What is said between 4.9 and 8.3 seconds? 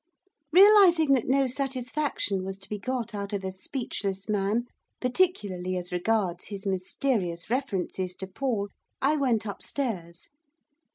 particularly as regards his mysterious references to